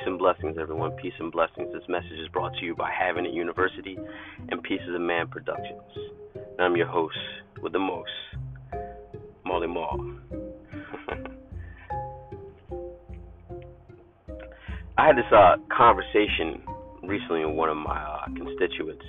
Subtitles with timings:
[0.00, 0.92] Peace and blessings, everyone.
[0.92, 1.70] Peace and blessings.
[1.74, 3.98] This message is brought to you by Having It University
[4.48, 5.82] and Pieces of Man Productions.
[6.34, 7.18] And I'm your host
[7.60, 8.08] with the most,
[9.44, 10.00] Molly Mall.
[14.96, 16.62] I had this uh, conversation
[17.02, 19.04] recently with one of my uh, constituents,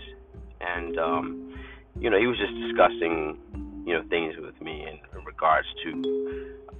[0.60, 1.56] and um,
[2.02, 3.38] you know, he was just discussing,
[3.86, 5.92] you know, things with me in, in regards to,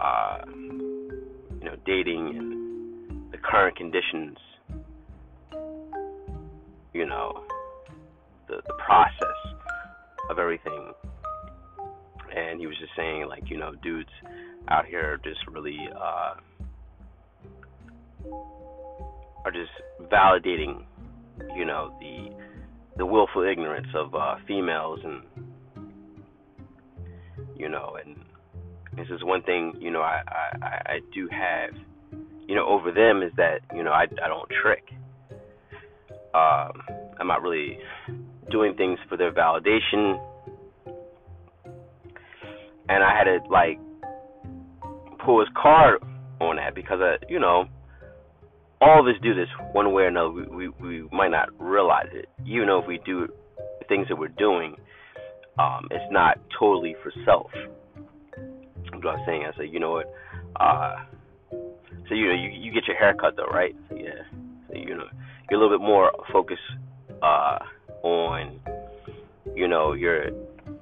[0.02, 2.51] uh, you know, dating and
[3.42, 4.38] current conditions,
[6.94, 7.44] you know,
[8.48, 9.56] the the process
[10.30, 10.94] of everything.
[12.36, 14.10] And he was just saying like, you know, dudes
[14.68, 16.36] out here just really uh
[19.44, 19.72] are just
[20.12, 20.84] validating,
[21.56, 22.30] you know, the
[22.98, 25.24] the willful ignorance of uh females and
[27.56, 28.16] you know, and
[28.96, 30.22] this is one thing, you know, I,
[30.62, 31.72] I, I do have
[32.52, 34.84] you know, over them is that, you know, I, I don't trick.
[36.34, 36.84] Um,
[37.18, 37.78] I'm not really
[38.50, 40.20] doing things for their validation.
[42.90, 43.80] And I had to, like,
[45.24, 46.04] pull his card
[46.42, 47.70] on that because, uh, you know,
[48.82, 50.32] all of us do this one way or another.
[50.32, 52.28] We, we, we might not realize it.
[52.46, 53.30] Even though if we do
[53.88, 54.76] things that we're doing,
[55.58, 57.50] um, it's not totally for self.
[58.92, 60.14] What I was saying, I said, you know what?
[60.60, 60.96] Uh,
[62.08, 63.76] so you know you you get your hair cut though, right?
[63.90, 64.24] So yeah.
[64.68, 65.06] So you know
[65.50, 66.62] you're a little bit more focused
[67.22, 67.60] uh,
[68.04, 68.60] on
[69.56, 70.30] you know your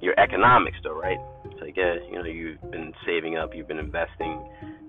[0.00, 1.18] your economics though, right?
[1.58, 4.42] So yeah, you know you've been saving up, you've been investing,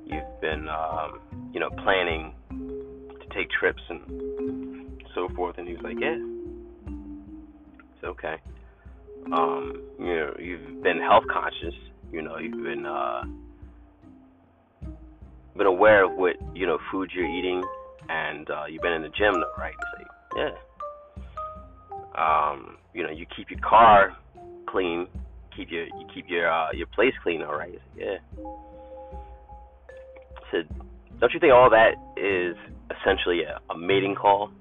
[0.06, 1.20] you've been um,
[1.54, 5.58] you know planning to take trips and so forth.
[5.58, 6.18] And he was like, yeah,
[7.96, 8.36] it's okay.
[9.32, 11.76] Um, you know you've been health conscious.
[12.12, 13.24] You know you've been uh,
[15.58, 17.64] been aware of what you know food you're eating,
[18.10, 19.74] and uh, you've been in the gym, right?
[19.74, 20.06] You say,
[20.38, 20.52] yeah.
[22.16, 24.16] Um, you know, you keep your car
[24.68, 25.08] clean,
[25.56, 27.74] keep your you keep your uh, your place clean, all right?
[27.98, 28.18] Say, yeah.
[30.52, 30.68] said,
[31.20, 32.56] don't you think all that is
[32.90, 34.52] essentially a, a mating call?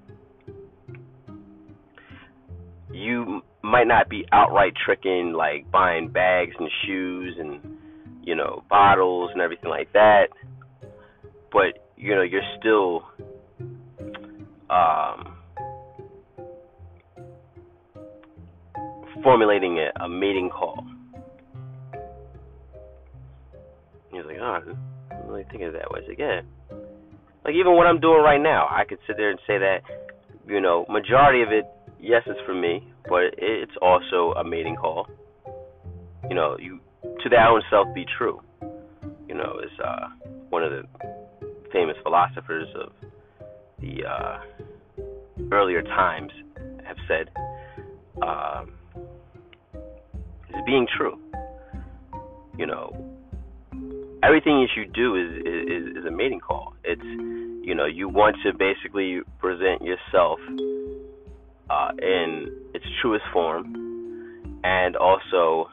[2.92, 7.78] You might not be outright tricking, like buying bags and shoes and
[8.22, 10.28] you know bottles and everything like that
[11.52, 13.02] but you know you're still
[14.70, 15.36] um,
[19.22, 20.86] formulating a, a, mating call.
[24.10, 24.60] He's like, oh,
[25.10, 26.00] I'm really thinking of that way.
[26.02, 26.40] I said, yeah.
[27.44, 29.78] Like even what I'm doing right now, I could sit there and say that,
[30.46, 31.64] you know, majority of it,
[32.00, 35.06] yes, it's for me, but it's also a mating call.
[36.28, 38.40] You know, you to thy own self be true.
[39.28, 40.08] You know, is uh,
[40.50, 40.82] one of the
[41.72, 42.92] famous philosophers of
[43.80, 44.38] the uh,
[45.52, 46.32] earlier times
[46.84, 47.30] have said
[48.22, 48.72] um,
[50.48, 51.18] is being true.
[52.58, 52.94] You know,
[54.22, 56.74] everything that you do is, is is a mating call.
[56.84, 60.38] It's you know you want to basically present yourself
[61.70, 65.70] uh, in its truest form, and also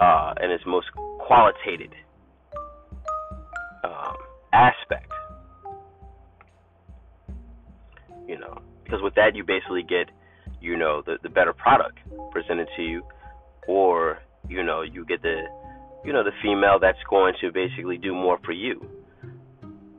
[0.00, 0.86] uh, in its most
[1.26, 1.90] qualitative
[4.52, 5.10] aspect.
[8.26, 10.10] You know, because with that you basically get,
[10.60, 11.98] you know, the the better product
[12.30, 13.02] presented to you,
[13.66, 14.18] or
[14.48, 15.42] you know, you get the,
[16.04, 18.86] you know, the female that's going to basically do more for you,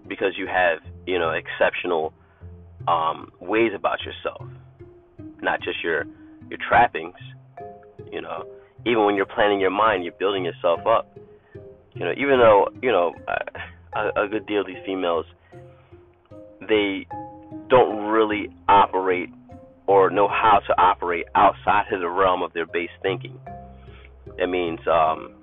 [0.08, 2.14] because you have, you know, exceptional
[2.88, 4.48] um, ways about yourself,
[5.42, 6.06] not just your
[6.50, 7.16] your trappings.
[8.12, 8.46] You know,
[8.86, 11.18] even when you're planning your mind, you're building yourself up.
[11.94, 13.14] You know, even though you know.
[13.28, 13.60] Uh,
[13.96, 15.26] a, a good deal of these females
[16.68, 17.06] they
[17.70, 19.30] don't really operate
[19.88, 23.38] or know how to operate outside of the realm of their base thinking.
[24.38, 25.34] That means um,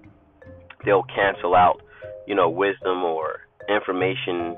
[0.84, 1.82] they'll cancel out,
[2.26, 4.56] you know, wisdom or information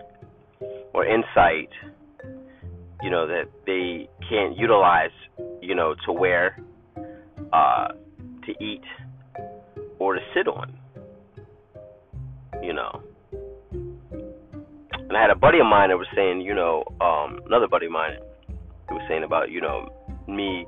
[0.95, 1.71] or insight,
[3.03, 5.11] you know, that they can't utilize,
[5.61, 6.59] you know, to wear,
[7.53, 7.89] uh,
[8.47, 8.83] to eat,
[9.99, 10.79] or to sit on.
[12.63, 13.03] You know,
[15.13, 17.85] and I had a buddy of mine that was saying, you know, um, another buddy
[17.85, 18.17] of mine
[18.89, 19.93] who was saying about, you know,
[20.27, 20.65] me,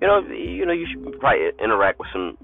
[0.00, 2.38] you know, you know, you should probably interact with some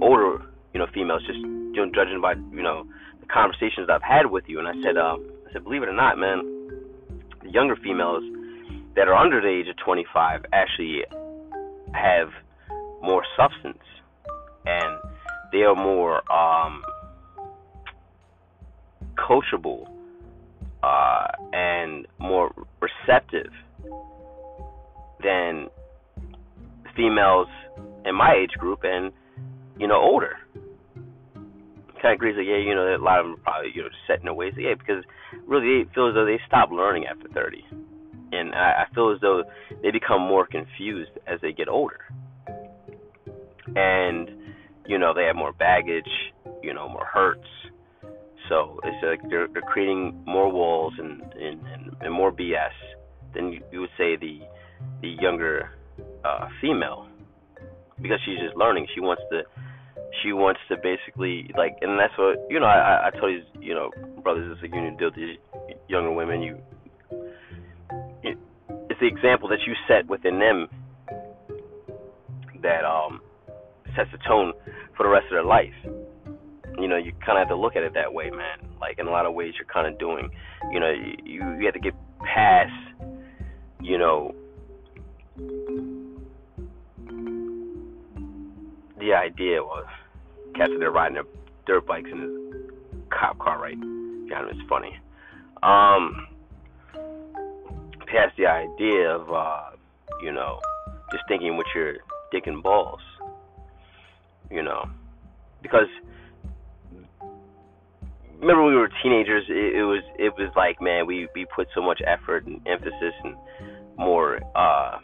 [0.00, 0.38] older,
[0.72, 2.86] you know, females, just you know, judging by, you know,
[3.18, 4.60] the conversations I've had with you.
[4.60, 6.38] And I said, um, I said, believe it or not, man,
[7.42, 8.22] the younger females
[8.94, 11.02] that are under the age of 25 actually
[11.94, 12.28] have
[13.02, 13.82] more substance,
[14.66, 15.00] and
[15.50, 16.80] they are more um,
[19.18, 19.88] coachable
[20.82, 23.52] uh, and more receptive
[25.22, 25.68] than
[26.96, 27.48] females
[28.04, 29.12] in my age group and
[29.78, 30.36] you know older.
[32.00, 33.88] Kind of agrees that yeah, you know, a lot of them are probably you know
[34.06, 34.54] set in their ways.
[34.58, 35.04] Yeah, because
[35.46, 37.64] really they feel as though they stop learning after 30,
[38.32, 39.44] and I, I feel as though
[39.82, 42.00] they become more confused as they get older,
[43.76, 44.30] and
[44.86, 46.10] you know they have more baggage,
[46.60, 47.46] you know, more hurts.
[48.52, 52.76] So it's like they're, they're creating more walls and, and, and, and more BS
[53.34, 54.40] than you, you would say the
[55.00, 55.70] the younger
[56.22, 57.08] uh, female
[58.02, 58.86] because she's just learning.
[58.94, 59.44] She wants to
[60.22, 62.66] she wants to basically like, and that's what you know.
[62.66, 63.90] I I tell you, you know,
[64.22, 65.38] brothers, it's need to deal these
[65.88, 66.42] younger women.
[66.42, 66.58] You,
[68.22, 68.36] it,
[68.90, 70.68] it's the example that you set within them
[72.60, 73.22] that um
[73.96, 74.52] sets the tone
[74.94, 76.01] for the rest of their life.
[76.78, 78.58] You know, you kind of have to look at it that way, man.
[78.80, 80.30] Like in a lot of ways, you're kind of doing.
[80.70, 82.72] You know, you you have to get past.
[83.80, 84.34] You know,
[88.98, 89.86] the idea was
[90.54, 91.24] cats are there riding their
[91.66, 92.70] dirt bikes in his
[93.10, 93.76] cop car right
[94.40, 94.48] him.
[94.48, 94.98] It's funny.
[95.62, 96.26] Um,
[98.06, 99.76] past the idea of uh,
[100.22, 100.60] you know
[101.10, 101.96] just thinking with your
[102.30, 103.00] dick and balls.
[104.50, 104.88] You know,
[105.62, 105.88] because
[108.42, 109.44] remember we were teenagers.
[109.48, 113.14] It, it was it was like man, we we put so much effort and emphasis
[113.24, 113.34] and
[113.96, 114.98] more uh,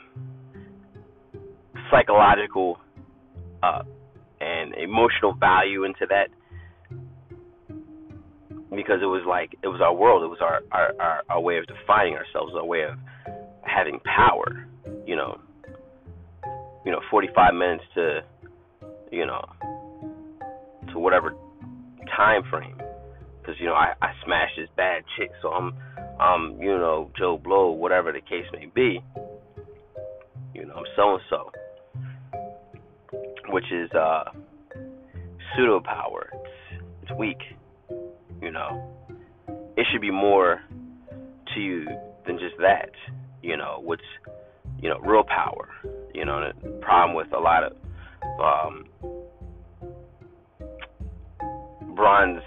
[1.91, 2.79] psychological
[3.63, 3.83] uh,
[4.41, 6.29] and emotional value into that
[8.75, 11.57] because it was like it was our world it was our our our, our way
[11.57, 12.97] of defining ourselves our way of
[13.63, 14.67] having power
[15.07, 15.41] you know
[16.85, 18.21] you know 45 minutes to
[19.11, 19.43] you know
[20.93, 21.35] to whatever
[22.15, 22.77] time frame
[23.49, 25.73] because you know I I smashed this bad chick so I'm
[26.21, 29.01] I'm you know Joe Blow whatever the case may be
[30.55, 31.51] you know I'm so and so
[33.51, 34.25] which is uh,
[35.57, 36.31] pseudo power.
[36.35, 37.39] It's, it's weak.
[38.43, 38.95] You know,
[39.77, 40.61] it should be more
[41.55, 41.87] to you
[42.27, 42.91] than just that.
[43.43, 44.03] You know, what's
[44.81, 45.71] you know real power.
[46.15, 47.73] You know, the problem with a lot of
[48.39, 48.85] um,
[51.97, 52.43] bronze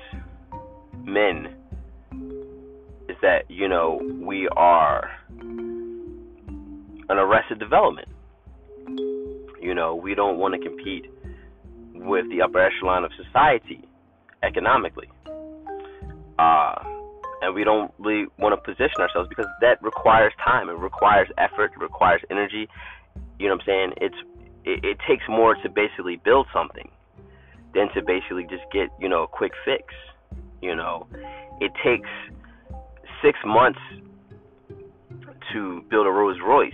[1.11, 1.55] men
[3.09, 5.09] is that you know we are
[5.39, 8.07] an arrested development
[9.61, 11.05] you know, we don't want to compete
[11.93, 13.87] with the upper echelon of society
[14.41, 15.07] economically.
[16.39, 16.75] Uh,
[17.43, 21.71] and we don't really want to position ourselves because that requires time, it requires effort,
[21.75, 22.67] it requires energy.
[23.39, 23.93] You know what I'm saying?
[23.97, 24.15] It's
[24.65, 26.89] it, it takes more to basically build something
[27.73, 29.85] than to basically just get, you know, a quick fix.
[30.61, 31.07] You know,
[31.59, 32.09] it takes
[33.23, 33.79] six months
[35.53, 36.73] to build a Rolls Royce,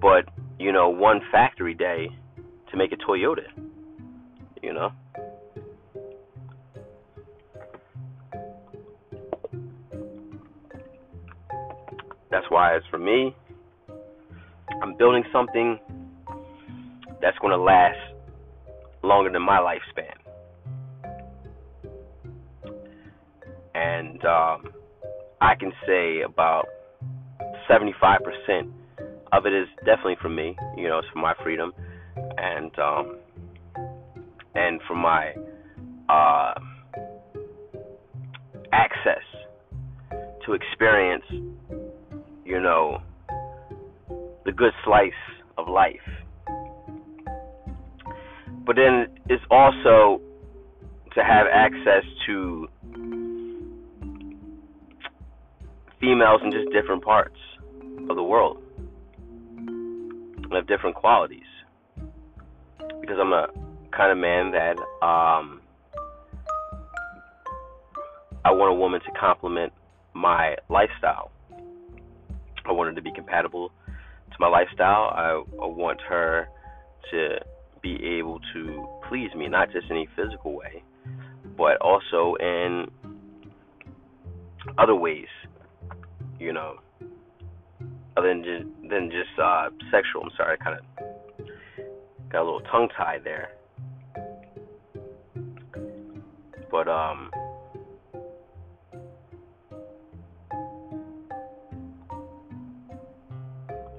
[0.00, 0.24] but
[0.58, 2.08] you know, one factory day
[2.70, 3.42] to make a Toyota.
[4.62, 4.90] You know?
[12.30, 13.36] That's why, as for me,
[14.82, 15.78] I'm building something
[17.20, 17.98] that's going to last
[19.02, 20.21] longer than my lifespan.
[23.74, 24.64] And um,
[25.40, 26.66] I can say about
[27.70, 28.70] 75%
[29.32, 30.56] of it is definitely for me.
[30.76, 31.72] You know, it's for my freedom
[32.36, 33.18] and um,
[34.54, 35.32] and for my
[36.08, 36.54] uh,
[38.72, 39.22] access
[40.44, 41.24] to experience,
[42.44, 43.00] you know,
[44.44, 45.10] the good slice
[45.56, 45.96] of life.
[48.64, 50.20] But then it's also
[51.14, 52.68] to have access to
[56.02, 57.38] females in just different parts
[58.10, 58.60] of the world
[59.56, 61.46] and of different qualities.
[63.00, 63.46] Because I'm a
[63.96, 65.60] kind of man that um,
[68.44, 69.72] I want a woman to complement
[70.12, 71.30] my lifestyle.
[72.64, 75.12] I want her to be compatible to my lifestyle.
[75.14, 76.48] I, I want her
[77.12, 77.38] to
[77.80, 80.82] be able to please me, not just in a physical way,
[81.56, 82.86] but also in
[84.78, 85.26] other ways.
[86.42, 86.74] You know,
[88.16, 90.24] other than just than just uh, sexual.
[90.24, 91.46] I'm sorry, I kind of
[92.32, 93.50] got a little tongue tied there.
[96.68, 97.30] But um,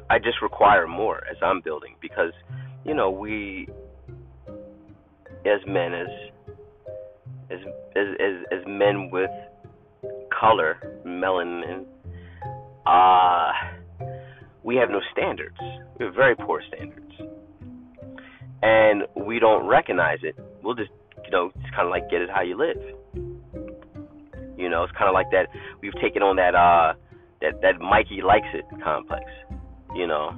[0.09, 2.33] I just require more as I'm building because
[2.83, 3.69] you know we
[5.45, 6.07] as men as
[7.49, 7.59] as
[7.95, 9.29] as as, as men with
[10.37, 11.85] color, melanin,
[12.85, 13.51] uh,
[14.63, 15.57] we have no standards.
[15.99, 17.11] We have very poor standards.
[18.61, 20.37] And we don't recognize it.
[20.63, 20.91] We'll just,
[21.25, 22.77] you know, it's kind of like get it how you live.
[24.57, 25.47] You know, it's kind of like that.
[25.81, 26.93] We've taken on that, uh,
[27.41, 29.25] that, that Mikey likes it complex.
[29.95, 30.31] You know,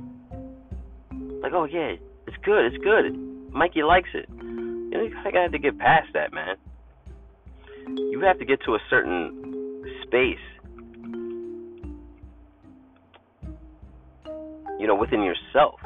[1.42, 1.96] like, oh yeah,
[2.28, 3.16] it's good, it's good.
[3.54, 4.28] Mikey likes it.
[4.30, 6.56] You know, you gotta have to get past that, man.
[7.88, 10.40] You have to get to a certain space
[14.80, 15.80] you know, within yourself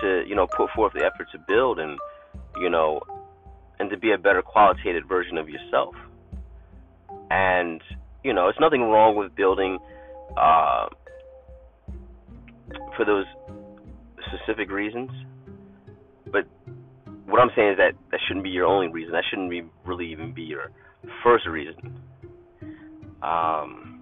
[0.00, 1.98] to, you know, put forth the effort to build and,
[2.56, 3.00] you know,
[3.78, 5.94] and to be a better qualitative version of yourself.
[7.30, 7.82] And,
[8.22, 9.78] you know, it's nothing wrong with building
[10.36, 10.86] uh,
[12.96, 13.26] for those
[14.26, 15.10] specific reasons.
[16.30, 16.46] But
[17.26, 19.12] what I'm saying is that that shouldn't be your only reason.
[19.12, 20.70] That shouldn't be really even be your
[21.24, 22.00] first reason.
[23.22, 24.00] Um,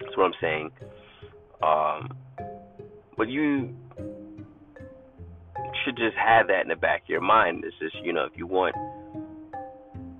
[0.00, 0.70] that's what I'm saying.
[1.62, 2.16] Um,
[3.16, 3.74] but you
[5.84, 7.64] should just have that in the back of your mind.
[7.64, 8.74] It's just, you know, if you want,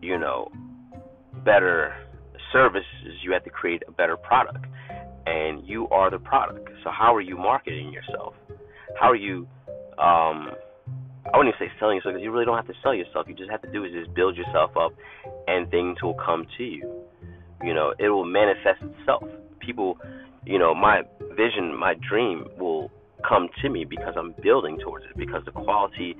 [0.00, 0.50] you know,
[1.44, 1.94] better
[2.52, 2.86] services,
[3.22, 4.64] you have to create a better product.
[5.24, 6.68] And you are the product.
[6.82, 8.34] So how are you marketing yourself?
[8.98, 9.46] How are you,
[9.98, 10.50] um,
[11.32, 13.26] I wouldn't even say selling yourself because you really don't have to sell yourself.
[13.28, 14.92] You just have to do is just build yourself up
[15.46, 17.04] and things will come to you.
[17.62, 19.22] You know, it will manifest itself.
[19.60, 19.96] People,
[20.44, 21.02] you know, my
[21.36, 22.90] vision, my dream will
[23.26, 25.16] come to me because I'm building towards it.
[25.16, 26.16] Because the quality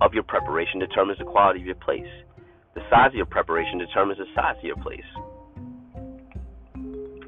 [0.00, 2.06] of your preparation determines the quality of your place.
[2.74, 5.00] The size of your preparation determines the size of your place.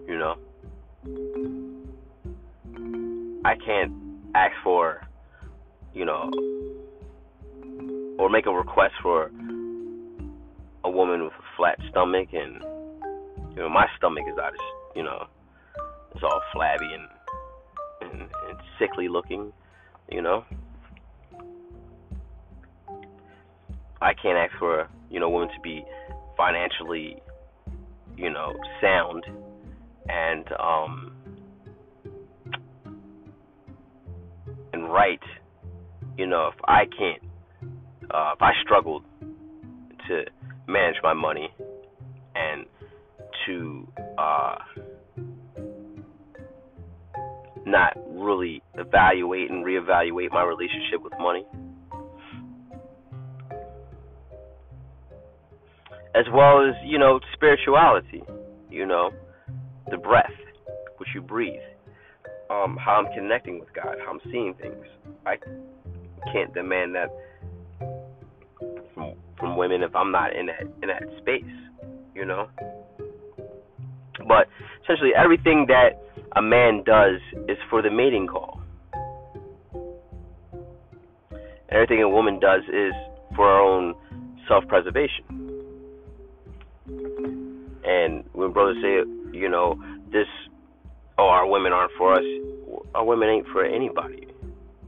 [0.06, 0.36] You know,
[3.44, 3.92] I can't
[4.34, 5.02] ask for,
[5.94, 6.30] you know,
[8.18, 9.30] or make a request for
[10.84, 12.62] a woman with a flat stomach and
[13.50, 14.60] you know my stomach is out of
[14.94, 15.26] you know
[16.18, 19.52] it's all flabby and, and, and sickly looking,
[20.10, 20.44] you know.
[24.00, 25.84] I can't ask for a you know woman to be
[26.36, 27.16] financially,
[28.16, 29.24] you know, sound
[30.08, 31.12] and um
[34.72, 35.20] and right.
[36.16, 37.22] You know, if I can't,
[38.10, 39.04] uh, if I struggled
[40.08, 40.24] to
[40.66, 41.48] manage my money
[42.34, 42.66] and
[43.46, 43.86] to
[44.18, 44.56] uh
[47.70, 51.44] not really evaluate and reevaluate my relationship with money.
[56.14, 58.22] As well as, you know, spirituality,
[58.70, 59.10] you know,
[59.90, 60.32] the breath
[60.96, 61.60] which you breathe,
[62.50, 64.84] um, how I'm connecting with God, how I'm seeing things.
[65.26, 65.36] I
[66.32, 67.08] can't demand that
[68.94, 71.44] from, from women if I'm not in that in that space,
[72.14, 72.48] you know.
[74.26, 74.48] But
[74.82, 78.60] essentially, everything that a man does is for the mating call.
[81.70, 82.92] Everything a woman does is
[83.36, 83.94] for her own
[84.46, 85.24] self preservation.
[87.84, 90.26] And when brothers say, you know, this,
[91.18, 92.24] oh, our women aren't for us,
[92.94, 94.26] our women ain't for anybody.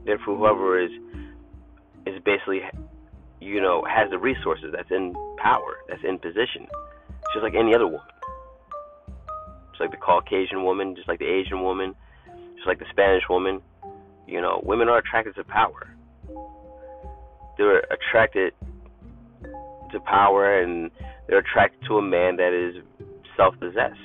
[0.04, 0.90] They're for whoever is,
[2.06, 2.60] is basically,
[3.40, 6.66] you know, has the resources, that's in power, that's in position.
[6.66, 8.00] it's Just like any other woman
[9.80, 11.94] like the Caucasian woman, just like the Asian woman,
[12.54, 13.60] just like the Spanish woman.
[14.26, 15.94] You know, women are attracted to power.
[17.58, 18.52] They're attracted
[19.92, 20.90] to power and
[21.26, 22.82] they're attracted to a man that is
[23.36, 23.98] self possessed.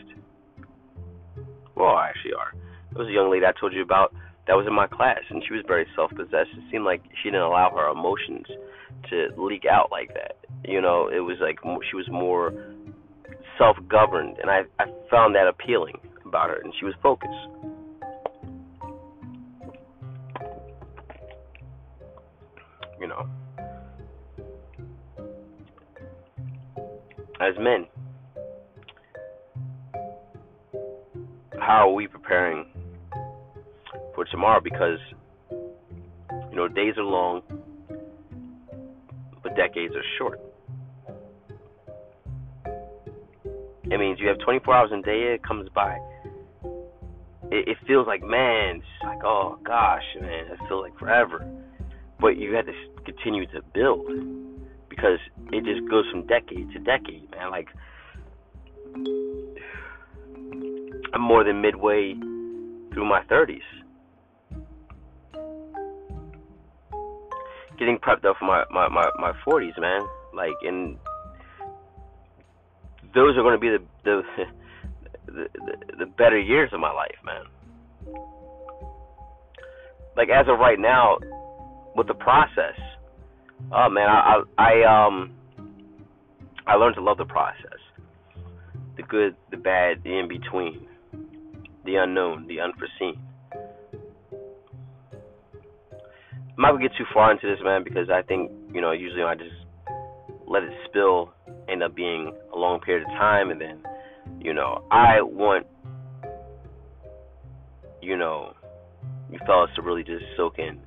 [1.76, 2.54] Well, I actually are.
[2.92, 4.14] There was a young lady I told you about
[4.48, 6.50] that was in my class, and she was very self possessed.
[6.56, 8.46] It seemed like she didn't allow her emotions
[9.10, 10.38] to leak out like that.
[10.64, 12.54] You know, it was like she was more
[13.58, 17.32] self governed, and I, I found that appealing about her, and she was focused.
[23.00, 23.28] You know,
[27.40, 27.86] as men,
[31.60, 32.66] how are we preparing
[34.16, 34.62] for tomorrow?
[34.62, 35.00] Because,
[35.52, 37.42] you know, days are long,
[39.44, 40.40] but decades are short.
[43.92, 45.34] It means you have 24 hours in a day.
[45.34, 46.00] It comes by.
[47.52, 51.46] It, it feels like man, it's like oh gosh, man, it feels like forever.
[52.20, 52.74] But you have to
[53.06, 54.08] continue to build
[54.90, 55.20] because
[55.52, 57.52] it just goes from decade to decade, man.
[57.52, 57.68] Like
[61.16, 62.14] I'm more than midway
[62.94, 63.60] through my 30s.
[67.80, 70.02] Getting prepped up for my, my, my, my 40s, man.
[70.34, 70.98] Like, in
[73.16, 73.82] those are going to be the
[75.26, 77.44] the, the the better years of my life, man.
[80.16, 81.18] Like as of right now,
[81.96, 82.78] with the process,
[83.72, 85.32] oh man, I I, I um
[86.68, 87.80] I learned to love the process,
[88.98, 90.88] the good, the bad, the in between,
[91.86, 93.22] the unknown, the unforeseen.
[96.58, 99.24] I'm not gonna get too far into this, man, because I think you know usually
[99.24, 99.52] I just
[100.48, 101.34] let it spill,
[101.68, 103.84] end up being a long period of time, and then
[104.40, 105.68] you know I want
[108.02, 108.54] you know
[109.32, 110.80] you fellas to really just soak in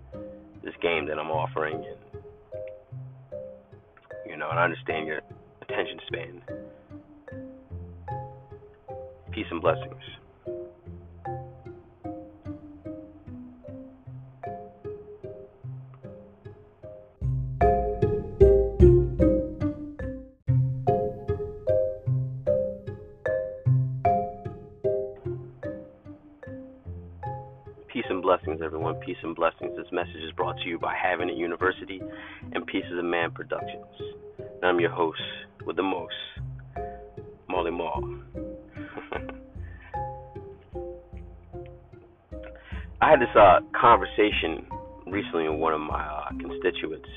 [0.64, 2.22] this game that I'm offering, and
[4.26, 5.20] you know, and I understand your
[5.62, 6.42] attention span.
[9.32, 10.02] Peace and blessings.
[28.10, 28.94] And blessings, everyone.
[28.96, 29.76] Peace and blessings.
[29.76, 32.00] This message is brought to you by Having It University
[32.52, 33.84] and Pieces of Man Productions.
[34.38, 35.20] And I'm your host
[35.66, 36.14] with the most,
[37.48, 38.02] Molly Mall.
[43.00, 44.66] I had this uh, conversation
[45.06, 47.08] recently with one of my uh, constituents,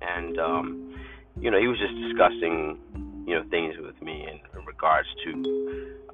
[0.00, 0.94] and um,
[1.40, 2.78] you know, he was just discussing,
[3.26, 5.30] you know, things with me in, in regards to,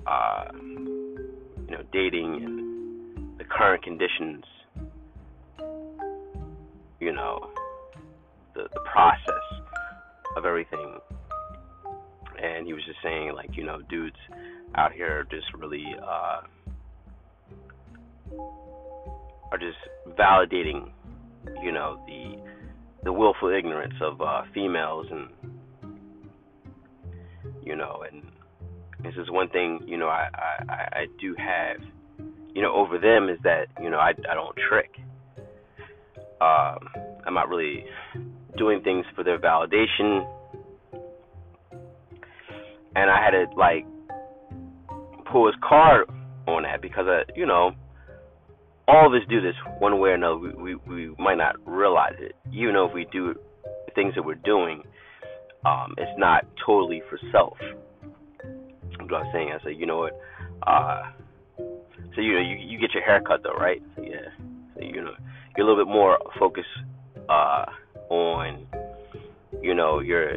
[0.07, 2.52] uh, you know, dating and
[3.62, 4.45] current conditions,
[6.99, 7.49] you know,
[8.54, 9.62] the the process
[10.37, 10.99] of everything.
[12.42, 14.16] And he was just saying, like, you know, dudes
[14.75, 16.40] out here just really uh,
[19.52, 19.78] are just
[20.19, 20.90] validating,
[21.62, 22.42] you know, the
[23.04, 25.28] the willful ignorance of uh, females, and
[27.62, 28.25] you know, and
[29.05, 30.29] this is one thing, you know, I
[30.68, 31.77] I, I do have
[32.55, 34.91] you know, over them is that, you know, I, I don't trick.
[36.41, 36.88] Um,
[37.27, 37.85] I'm not really
[38.59, 40.27] doing things for their validation.
[42.95, 43.87] And I had to, like,
[45.31, 46.09] pull his card
[46.47, 47.73] on that because, uh, you know,
[48.88, 50.37] all of us do this one way or another.
[50.37, 50.75] We, we,
[51.09, 52.35] we might not realize it.
[52.53, 53.35] Even though if we do
[53.65, 54.83] the things that we're doing,
[55.65, 57.57] um, it's not totally for self.
[59.01, 60.21] What I was saying, I said, you know what?
[60.67, 61.03] Uh,
[62.15, 63.83] so you know, you you get your hair cut though, right?
[63.97, 64.29] So yeah,
[64.75, 65.15] so you know,
[65.57, 66.69] you're a little bit more focused
[67.29, 67.65] uh,
[68.11, 68.67] on
[69.62, 70.37] you know your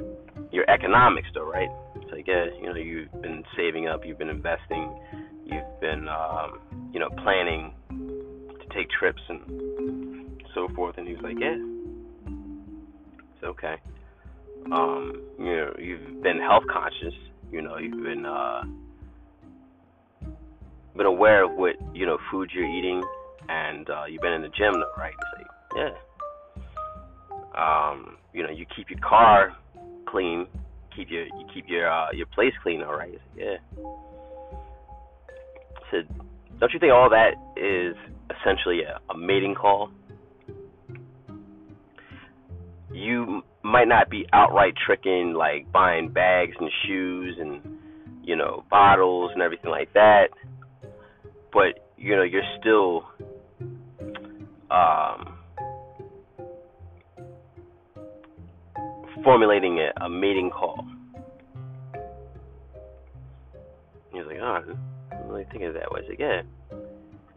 [0.52, 1.70] your economics though, right?
[2.10, 4.94] So yeah, you know, you've been saving up, you've been investing,
[5.46, 6.60] you've been um,
[6.94, 10.98] you know planning to take trips and so forth.
[10.98, 11.58] And he was like, yeah,
[13.36, 13.76] it's okay.
[14.72, 17.14] Um, you know, you've been health conscious.
[17.52, 18.64] You know, you've been uh,
[20.96, 23.04] been aware of what you know food you're eating,
[23.50, 25.14] and uh, you've been in the gym, though, right?
[25.38, 25.92] Like, yeah.
[27.56, 29.56] Um, you know, you keep your car
[30.08, 30.48] clean,
[30.96, 33.12] keep your you keep your uh, your place clean, all right?
[33.12, 33.56] Like, yeah.
[35.92, 35.98] So,
[36.60, 37.96] don't you think all that is
[38.40, 39.92] essentially a, a mating call?
[42.94, 47.80] You might not be outright tricking, like buying bags and shoes and
[48.24, 50.30] you know bottles and everything like that
[51.56, 53.06] but you know you're still
[54.70, 55.38] um,
[59.24, 60.86] formulating a, a mating call.
[64.12, 64.62] He's like, oh,
[65.12, 66.02] I'm really thinking of that way.
[66.06, 66.42] I like, yeah.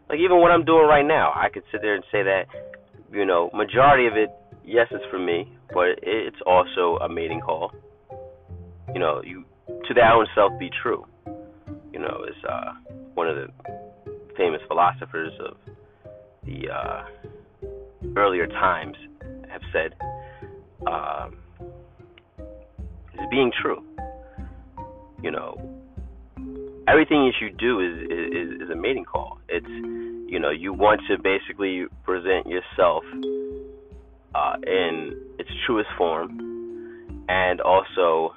[0.09, 2.43] Like even what I'm doing right now, I could sit there and say that,
[3.11, 4.29] you know, majority of it,
[4.65, 7.71] yes, it's for me, but it's also a mating call.
[8.93, 9.45] You know, you
[9.87, 11.05] to thy own self be true.
[11.93, 12.73] You know, is uh,
[13.13, 13.88] one of the
[14.39, 15.57] famous philosophers of
[16.45, 17.03] the uh,
[18.15, 18.95] earlier times
[19.49, 19.93] have said
[20.87, 21.37] um,
[23.13, 23.83] is being true.
[25.21, 25.59] You know,
[26.87, 29.39] everything that you do is, is is a mating call.
[29.49, 33.03] It's you know you want to basically present yourself
[34.33, 38.35] uh, in its truest form, and also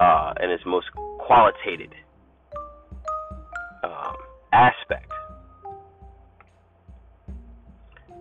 [0.00, 0.86] uh, in its most
[1.20, 1.92] qualitative
[4.56, 5.10] aspect.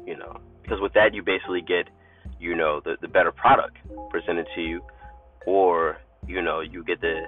[0.06, 1.88] You know, because with that you basically get,
[2.40, 3.78] you know, the the better product
[4.10, 4.82] presented to you,
[5.48, 7.22] or you know you get the,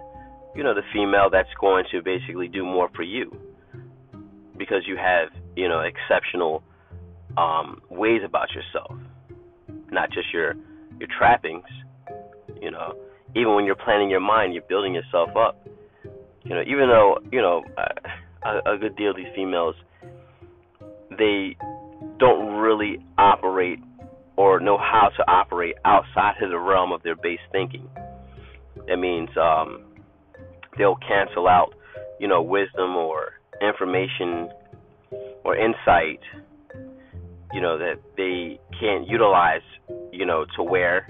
[0.55, 3.35] you know, the female that's going to basically do more for you,
[4.57, 6.61] because you have you know exceptional
[7.37, 8.95] um, ways about yourself,
[9.91, 10.53] not just your
[10.99, 11.65] your trappings.
[12.61, 12.95] You know,
[13.35, 15.67] even when you're planning your mind, you're building yourself up.
[16.43, 17.63] You know, even though you know
[18.47, 19.75] a, a good deal of these females,
[21.17, 21.55] they
[22.19, 23.79] don't really operate
[24.35, 27.89] or know how to operate outside of the realm of their base thinking.
[28.87, 29.83] That means um,
[30.77, 31.73] they'll cancel out,
[32.19, 34.49] you know, wisdom or information
[35.43, 36.19] or insight,
[37.53, 39.61] you know, that they can't utilize,
[40.11, 41.09] you know, to wear,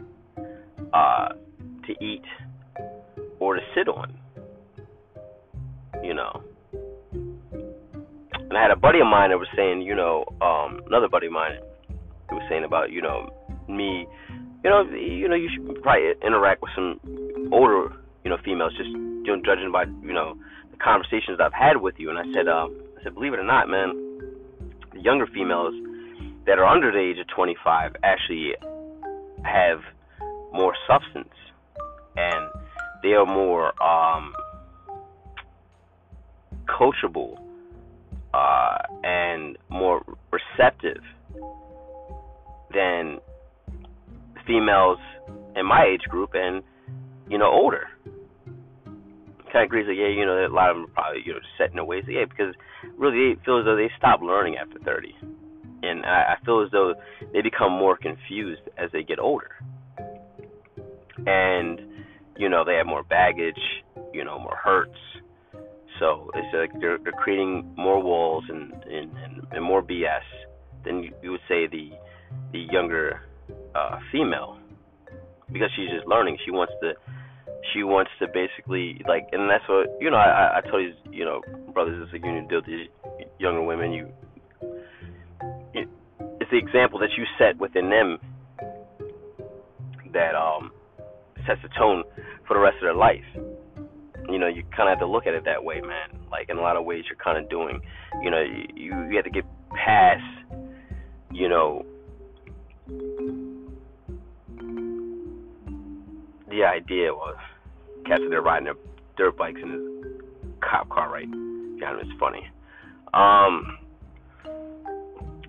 [0.94, 1.30] uh,
[1.86, 2.24] to eat,
[3.40, 4.18] or to sit on.
[6.04, 6.44] You know.
[8.58, 11.34] I had a buddy of mine that was saying, you know, um, another buddy of
[11.34, 11.60] mine
[12.28, 13.30] who was saying about, you know,
[13.70, 14.08] me,
[14.64, 17.00] you know, you know, you should probably interact with some
[17.54, 17.94] older,
[18.24, 20.36] you know, females, just you know, judging by, you know,
[20.72, 22.10] the conversations I've had with you.
[22.10, 23.94] And I said, um, I said, believe it or not, man,
[24.92, 25.76] the younger females
[26.48, 28.56] that are under the age of 25 actually
[29.44, 29.82] have
[30.52, 31.36] more substance
[32.16, 32.50] and
[33.04, 34.34] they are more um,
[36.68, 37.38] coachable
[38.34, 41.02] uh, and more receptive
[42.74, 43.20] than
[44.46, 45.00] females
[45.56, 46.64] in my age group and
[47.30, 47.88] you know older.
[49.52, 51.40] Kind of agrees that yeah, you know a lot of them are probably you know
[51.58, 52.04] set in their ways.
[52.08, 52.54] Yeah, because
[52.98, 55.16] really they feel as though they stop learning after 30,
[55.84, 56.96] and I, I feel as though
[57.34, 59.52] they become more confused as they get older,
[61.26, 61.80] and
[62.38, 63.60] you know they have more baggage,
[64.14, 65.00] you know more hurts.
[66.00, 70.26] So it's like they're they're creating more walls and and, and, and more BS
[70.86, 71.92] than you, you would say the
[72.52, 73.22] the younger
[73.76, 74.60] uh, female
[75.52, 76.38] because she's just learning.
[76.46, 76.94] She wants to
[77.74, 80.18] she wants to basically like, and that's what you know.
[80.18, 81.42] I I told you, you know,
[81.74, 82.88] brothers, it's need to deal these
[83.40, 83.92] younger women.
[83.92, 84.08] You,
[85.74, 85.88] it,
[86.40, 88.18] it's the example that you set within them
[90.14, 90.72] that um
[91.46, 92.04] sets the tone
[92.48, 93.26] for the rest of their life.
[94.38, 96.10] You know, you kind of have to look at it that way, man.
[96.30, 97.82] Like in a lot of ways, you're kind of doing.
[98.22, 100.22] You know, you you have to get past.
[101.32, 101.84] You know,
[106.52, 107.36] the idea was
[108.06, 108.76] cats are there riding their
[109.18, 111.28] dirt bikes in a cop car, right?
[111.28, 112.48] Of it's funny.
[113.16, 113.80] Um,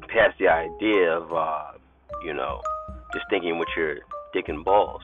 [0.09, 1.73] past the idea of uh,
[2.25, 2.63] you know,
[3.13, 3.97] just thinking with your
[4.33, 5.03] dick and balls,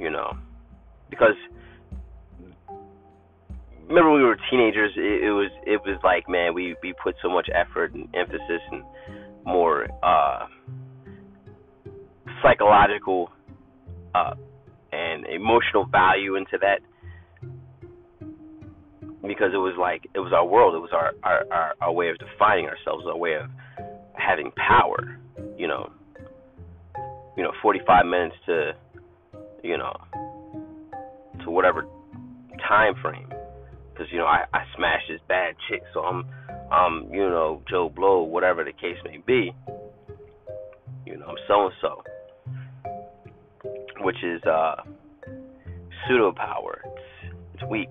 [0.00, 0.36] you know,
[1.10, 1.36] because
[3.88, 7.14] remember when we were teenagers, it, it was it was like man, we we put
[7.22, 8.82] so much effort and emphasis and
[9.44, 10.46] more uh,
[12.42, 13.30] psychological
[14.14, 14.34] uh,
[14.92, 16.80] and emotional value into that
[19.22, 20.74] because it was like it was our world.
[20.74, 23.48] It was our our our, our way of defining ourselves our way of
[24.14, 25.18] having power
[25.58, 25.90] you know.
[27.36, 28.72] You know 45 minutes to
[29.64, 29.92] you know
[31.42, 31.84] to whatever
[32.68, 33.28] time frame
[33.94, 36.26] because you know I I smashed this bad chick so I'm
[36.70, 39.52] I'm you know Joe Blow whatever the case may be
[41.06, 42.02] you know I'm so and so
[44.04, 44.76] which is uh,
[46.06, 46.82] pseudo power.
[46.84, 47.90] It's, it's weak.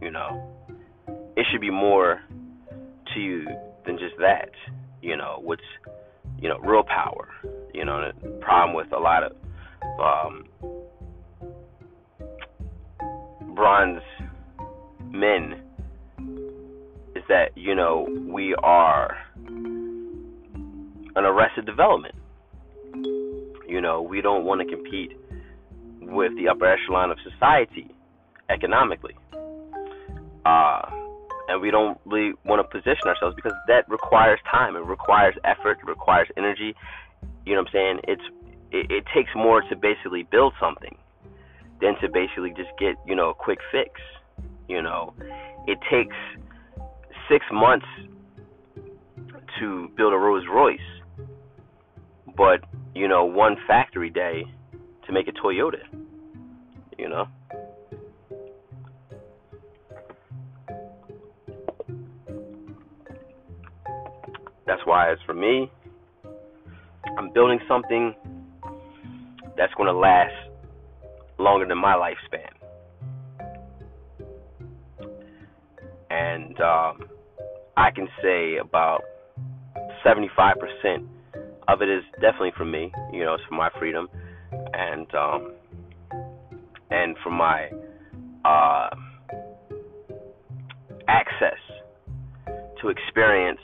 [0.00, 0.50] You know,
[1.36, 2.20] it should be more
[3.14, 3.46] to you
[3.86, 4.50] than just that.
[5.00, 5.62] You know, what's
[6.40, 7.28] you know real power.
[7.74, 9.32] You know, the problem with a lot of
[10.00, 10.44] um,
[13.54, 14.02] bronze
[15.12, 15.60] men
[17.14, 19.16] is that you know we are
[21.14, 22.14] an arrested development
[23.72, 25.16] you know, we don't want to compete
[26.02, 27.88] with the upper echelon of society
[28.50, 29.16] economically.
[30.44, 30.82] Uh,
[31.48, 35.78] and we don't really want to position ourselves because that requires time, it requires effort,
[35.82, 36.76] it requires energy.
[37.46, 38.00] You know what I'm saying?
[38.08, 38.22] It's
[38.72, 40.96] it, it takes more to basically build something
[41.80, 44.00] than to basically just get, you know, a quick fix.
[44.72, 45.12] You know,
[45.66, 46.16] it takes
[47.28, 47.84] six months
[49.60, 50.80] to build a Rolls Royce,
[52.34, 54.44] but you know, one factory day
[55.06, 55.82] to make a Toyota.
[56.98, 57.26] You know?
[64.66, 65.70] That's why it's for me.
[67.18, 68.14] I'm building something
[69.54, 70.32] that's going to last
[71.38, 72.51] longer than my lifespan.
[76.12, 77.08] And um,
[77.74, 79.00] I can say about
[80.04, 81.06] 75%
[81.68, 82.92] of it is definitely for me.
[83.12, 84.08] You know, it's for my freedom
[84.74, 85.52] and um,
[86.90, 87.70] and for my
[88.44, 88.90] uh,
[91.08, 91.58] access
[92.82, 93.60] to experience,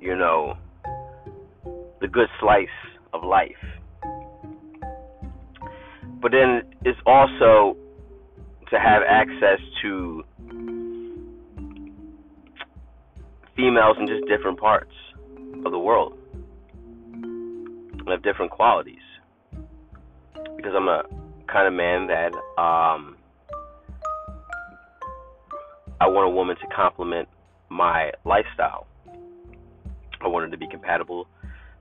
[0.00, 0.58] you know,
[2.02, 2.66] the good slice
[3.14, 3.56] of life.
[6.22, 7.76] but then it's also
[8.70, 10.24] to have access to
[13.56, 14.92] females in just different parts
[15.64, 16.18] of the world
[18.06, 18.96] and different qualities.
[20.56, 21.02] Because I'm a
[21.52, 23.16] kind of man that um,
[26.00, 27.28] I want a woman to complement
[27.68, 28.86] my lifestyle.
[30.20, 31.26] I want her to be compatible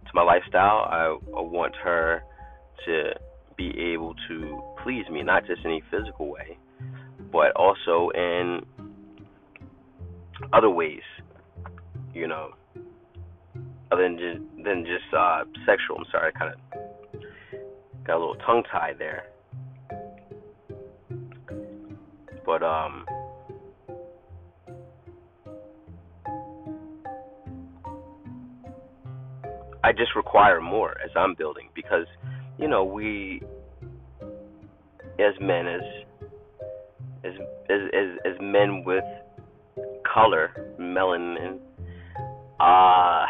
[0.05, 0.85] to my lifestyle.
[0.89, 2.23] I, I want her
[2.85, 3.13] to
[3.55, 6.57] be able to please me, not just in a physical way,
[7.31, 8.65] but also in
[10.53, 11.01] other ways,
[12.13, 12.51] you know,
[13.91, 15.97] other than just than just uh, sexual.
[15.97, 16.59] I'm sorry, I kind of
[18.05, 19.23] got a little tongue tied there,
[22.45, 23.05] but um.
[29.83, 32.05] I just require more as I'm building because,
[32.59, 33.41] you know, we
[35.19, 35.81] as men as
[37.23, 37.33] as
[37.67, 39.03] as as, as men with
[40.13, 41.57] color, melanin,
[42.61, 43.25] uh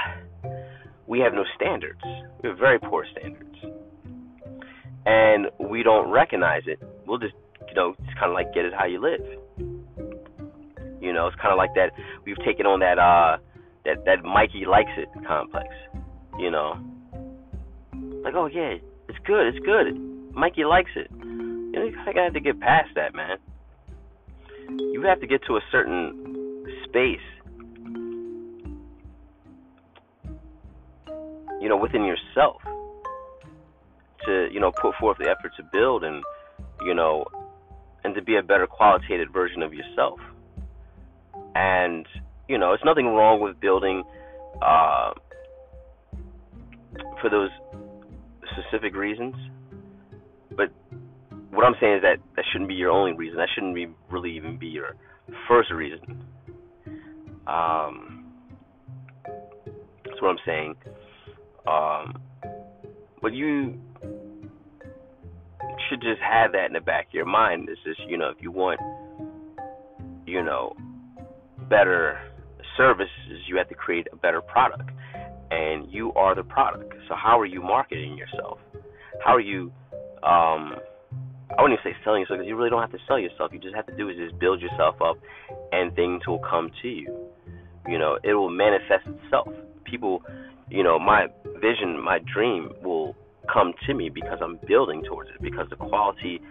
[1.07, 2.01] we have no standards.
[2.41, 3.57] We have very poor standards.
[5.05, 6.79] And we don't recognize it.
[7.07, 7.33] We'll just
[7.67, 9.21] you know, it's kinda like get it how you live.
[11.01, 11.91] You know, it's kinda like that
[12.25, 13.37] we've taken on that uh
[13.85, 15.69] that that Mikey likes it complex
[16.41, 16.79] you know.
[18.23, 18.75] Like, oh yeah,
[19.07, 19.95] it's good, it's good.
[20.33, 21.09] Mikey likes it.
[21.11, 23.37] You know, you kind of have to get past that, man.
[24.69, 27.19] You have to get to a certain space,
[31.61, 32.61] you know, within yourself
[34.25, 36.23] to, you know, put forth the effort to build and,
[36.85, 37.25] you know,
[38.03, 40.19] and to be a better qualitative version of yourself.
[41.55, 42.05] And,
[42.47, 44.03] you know, it's nothing wrong with building
[44.61, 45.11] uh,
[47.21, 47.49] for those
[48.51, 49.35] specific reasons.
[50.55, 50.71] But
[51.51, 53.37] what I'm saying is that that shouldn't be your only reason.
[53.37, 54.95] That shouldn't be really even be your
[55.47, 56.23] first reason.
[57.47, 58.25] Um,
[60.05, 60.75] that's what I'm saying.
[61.67, 62.21] Um,
[63.21, 63.79] but you
[65.89, 67.69] should just have that in the back of your mind.
[67.69, 68.79] It's just you know if you want,
[70.25, 70.75] you know,
[71.69, 72.19] better
[72.77, 73.09] services,
[73.47, 74.89] you have to create a better product
[75.51, 76.93] and you are the product.
[77.07, 78.57] So how are you marketing yourself?
[79.23, 79.71] How are you?
[80.23, 80.75] Um,
[81.51, 83.51] I wouldn't even say selling yourself because you really don't have to sell yourself.
[83.53, 85.17] You just have to do is just build yourself up,
[85.73, 87.27] and things will come to you.
[87.87, 89.49] You know, it will manifest itself.
[89.83, 90.23] People,
[90.69, 91.27] you know, my
[91.61, 93.15] vision, my dream will
[93.51, 95.41] come to me because I'm building towards it.
[95.41, 96.41] Because the quality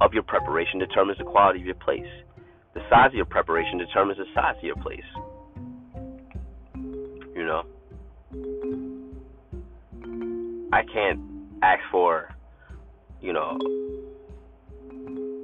[0.00, 2.10] of your preparation determines the quality of your place.
[2.74, 5.00] The size of your preparation determines the size of your place.
[7.34, 7.64] You know.
[10.72, 11.20] I can't
[11.62, 12.28] ask for,
[13.20, 13.58] you know,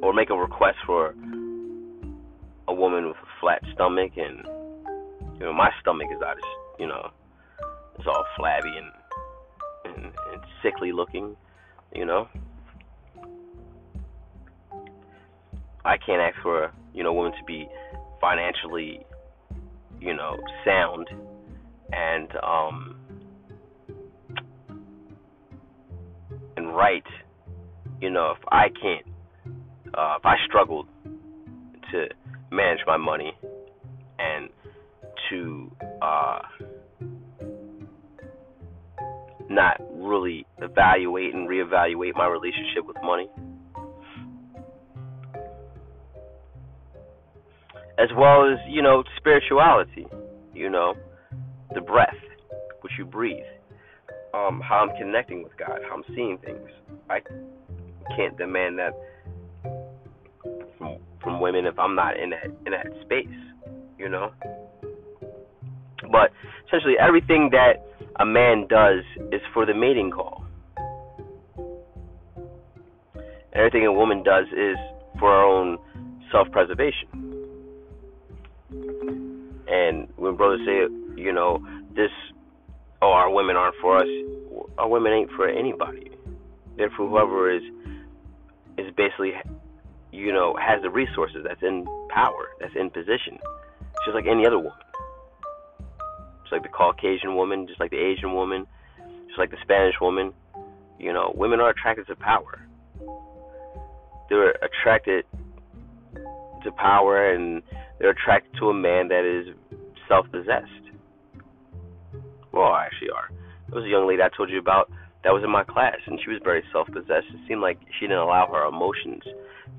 [0.02, 1.14] or make a request for
[2.68, 4.44] a woman with a flat stomach and
[5.38, 6.44] you know my stomach is out of
[6.78, 7.10] you know
[7.98, 8.90] it's all flabby and,
[10.62, 11.36] sickly looking
[11.94, 12.28] you know?
[15.84, 17.68] I can't ask for you know a woman to be
[18.20, 19.00] financially
[20.00, 21.08] you know sound
[21.92, 22.96] and um
[26.56, 27.04] and right,
[28.00, 29.06] you know, if I can't,
[29.94, 30.86] uh, if I struggled
[31.92, 32.06] to
[32.50, 33.36] manage my money
[34.18, 34.48] and
[35.30, 35.70] to
[36.02, 36.38] uh,
[39.48, 43.28] not really evaluate and reevaluate my relationship with money,
[47.98, 50.06] as well as you know spirituality,
[50.54, 50.94] you know,
[51.74, 52.14] the breath
[52.82, 53.44] which you breathe
[54.36, 56.68] um, how I'm connecting with God, how I'm seeing things.
[57.08, 57.20] I
[58.16, 58.92] can't demand that
[60.78, 63.26] from from women if I'm not in that in that space,
[63.98, 64.32] you know.
[66.12, 66.30] But
[66.68, 67.85] essentially, everything that
[68.18, 70.46] a man does is for the mating call.
[73.56, 74.76] everything a woman does is
[75.18, 75.78] for her own
[76.30, 77.08] self-preservation.
[79.68, 80.86] And when brothers say,
[81.20, 82.10] you know, this
[83.02, 84.08] oh, our women aren't for us.
[84.78, 86.10] Our women ain't for anybody.
[86.76, 87.62] They're for whoever is
[88.78, 89.32] is basically,
[90.12, 93.38] you know, has the resources, that's in power, that's in position,
[94.04, 94.85] just like any other woman.
[96.46, 98.66] Just like the Caucasian woman, just like the Asian woman,
[99.26, 100.32] just like the Spanish woman.
[100.98, 102.60] You know, women are attracted to power.
[104.30, 105.24] They're attracted
[106.64, 107.62] to power and
[107.98, 109.54] they're attracted to a man that is
[110.08, 110.86] self possessed
[112.56, 113.28] well, I actually are.
[113.68, 114.90] There was a young lady I told you about
[115.22, 117.28] that was in my class, and she was very self-possessed.
[117.28, 119.22] It seemed like she didn't allow her emotions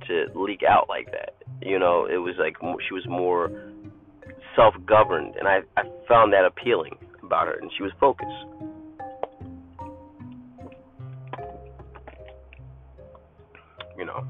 [0.08, 1.34] to leak out like that.
[1.62, 3.50] You know, it was like she was more
[4.58, 8.30] self-governed, and I I found that appealing about her, and she was focused.
[13.98, 14.28] You know,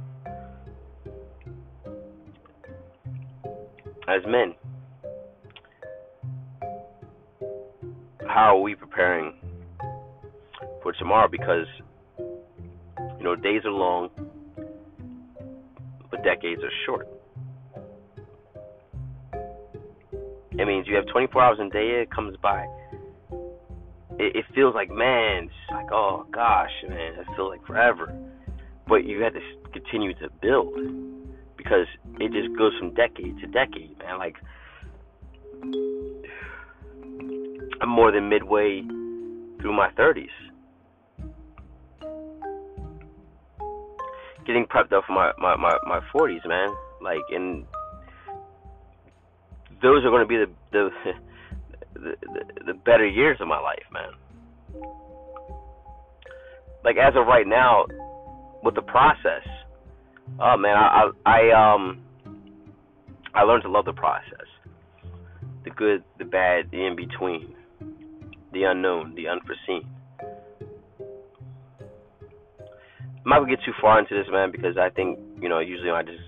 [4.07, 4.53] as men,
[8.27, 9.33] how are we preparing
[10.83, 11.27] for tomorrow?
[11.29, 11.65] Because
[12.19, 14.09] you know, days are long,
[16.11, 17.07] but decades are short.
[20.59, 22.01] It means you have 24 hours in a day.
[22.01, 22.67] It comes by.
[24.19, 28.13] It, it feels like man, it's like oh gosh, man, it feels like forever.
[28.87, 29.41] But you had to
[29.71, 30.73] continue to build
[31.57, 31.87] because
[32.19, 34.17] it just goes from decade to decade, man.
[34.17, 34.35] Like
[37.79, 38.81] I'm more than midway
[39.61, 40.29] through my 30s.
[44.45, 46.69] Getting prepped up for my, my, my, my 40s, man.
[47.01, 47.65] Like, and
[49.88, 50.89] those are going to be the the,
[51.93, 54.12] the the the better years of my life, man.
[56.84, 57.86] Like as of right now,
[58.63, 59.47] with the process,
[60.39, 62.00] oh man, I I, I um
[63.34, 64.47] I learned to love the process,
[65.63, 67.56] the good, the bad, the in between,
[68.52, 69.88] the unknown, the unforeseen.
[73.23, 75.91] I'm not gonna get too far into this, man, because I think you know usually
[75.91, 76.19] I just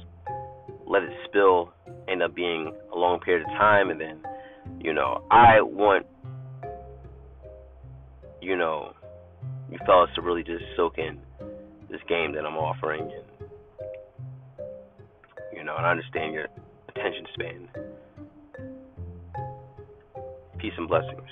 [0.88, 1.74] let it spill
[2.10, 4.20] end up being a long period of time and then
[4.80, 6.06] you know i want
[8.42, 8.94] you know
[9.72, 11.20] you fellas to really just soak in
[11.90, 13.50] this game that i'm offering and
[15.54, 16.48] you know and understand your
[16.90, 17.68] attention span.
[20.58, 21.30] Peace and blessings